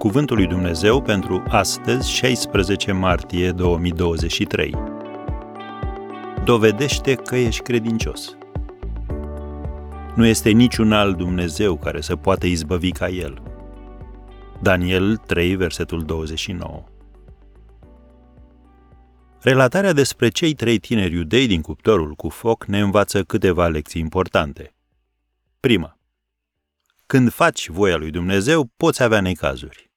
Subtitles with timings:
[0.00, 4.74] Cuvântul lui Dumnezeu pentru astăzi, 16 martie 2023.
[6.44, 8.36] Dovedește că ești credincios.
[10.14, 13.42] Nu este niciun alt Dumnezeu care să poată izbăvi ca El.
[14.62, 16.84] Daniel 3, versetul 29.
[19.40, 24.74] Relatarea despre cei trei tineri iudei din cuptorul cu foc ne învață câteva lecții importante.
[25.60, 25.98] Prima.
[27.06, 29.89] Când faci voia lui Dumnezeu, poți avea necazuri.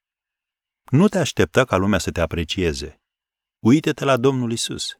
[0.93, 3.01] Nu te aștepta ca lumea să te aprecieze.
[3.59, 4.97] Uită-te la Domnul Isus.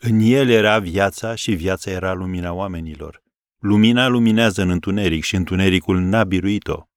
[0.00, 3.22] În el era viața și viața era lumina oamenilor.
[3.58, 6.88] Lumina luminează în întuneric și întunericul n-a biruit-o.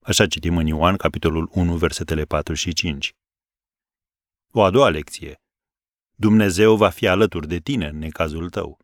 [0.00, 3.14] Așa citim în Ioan, capitolul 1, versetele 4 și 5.
[4.50, 5.40] O a doua lecție.
[6.14, 8.78] Dumnezeu va fi alături de tine în necazul tău.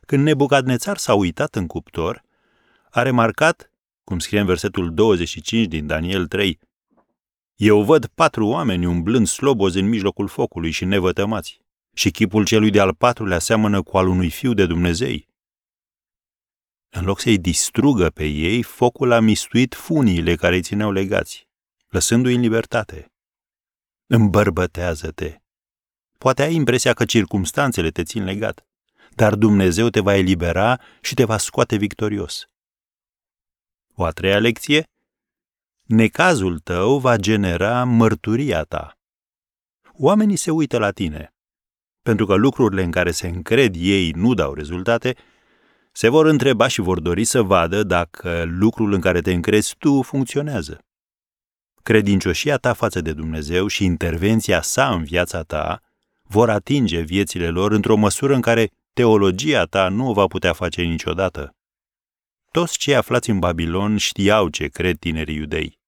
[0.00, 2.22] Când Nebucadnețar s-a uitat în cuptor,
[2.90, 3.72] a remarcat,
[4.04, 6.58] cum scrie în versetul 25 din Daniel 3,
[7.56, 11.60] eu văd patru oameni umblând slobozi în mijlocul focului și nevătămați,
[11.94, 15.28] și chipul celui de-al patrulea seamănă cu al unui fiu de Dumnezei.
[16.88, 21.48] În loc să-i distrugă pe ei, focul a mistuit funiile care îi țineau legați,
[21.88, 23.12] lăsându-i în libertate.
[24.06, 25.36] Îmbărbătează-te!
[26.18, 28.66] Poate ai impresia că circumstanțele te țin legat,
[29.14, 32.46] dar Dumnezeu te va elibera și te va scoate victorios.
[33.94, 34.84] O a treia lecție
[35.92, 38.98] necazul tău va genera mărturia ta.
[39.98, 41.34] Oamenii se uită la tine.
[42.02, 45.16] Pentru că lucrurile în care se încred ei nu dau rezultate,
[45.92, 50.02] se vor întreba și vor dori să vadă dacă lucrul în care te încrezi tu
[50.02, 50.78] funcționează.
[51.82, 55.82] Credincioșia ta față de Dumnezeu și intervenția sa în viața ta
[56.22, 60.82] vor atinge viețile lor într-o măsură în care teologia ta nu o va putea face
[60.82, 61.54] niciodată.
[62.50, 65.80] Toți cei aflați în Babilon știau ce cred tinerii iudei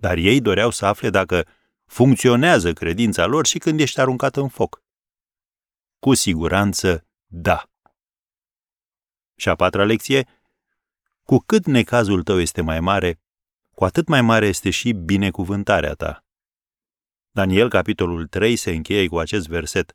[0.00, 1.46] dar ei doreau să afle dacă
[1.86, 4.82] funcționează credința lor și când ești aruncat în foc.
[5.98, 7.70] Cu siguranță, da.
[9.36, 10.28] Și a patra lecție,
[11.22, 13.20] cu cât necazul tău este mai mare,
[13.74, 16.24] cu atât mai mare este și binecuvântarea ta.
[17.30, 19.94] Daniel, capitolul 3, se încheie cu acest verset.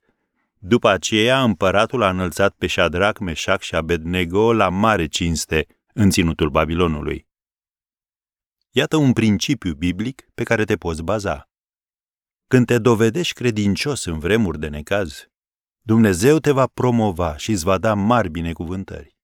[0.57, 6.49] După aceea, împăratul a înălțat pe Shadrach, Meșac și Abednego la mare cinste în ținutul
[6.49, 7.27] Babilonului.
[8.77, 11.49] Iată un principiu biblic pe care te poți baza.
[12.47, 15.27] Când te dovedești credincios în vremuri de necaz,
[15.81, 19.17] Dumnezeu te va promova și îți va da mari binecuvântări.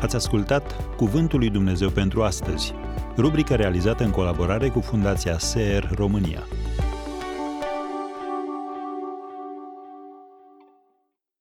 [0.00, 2.74] Ați ascultat Cuvântul lui Dumnezeu pentru astăzi,
[3.16, 6.46] rubrica realizată în colaborare cu Fundația SER România.